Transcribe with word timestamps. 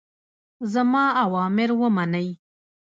زما 0.73 1.05
اوامر 1.23 1.69
ومنئ. 1.81 2.29